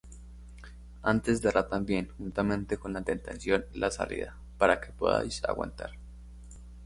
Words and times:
antes 1.03 1.43
dará 1.43 1.67
también 1.69 2.09
juntamente 2.17 2.77
con 2.79 2.91
la 2.93 3.03
tentación 3.03 3.67
la 3.75 3.91
salida, 3.91 4.35
para 4.57 4.81
que 4.81 4.91
podáis 4.93 5.43
aguantar. 5.45 5.91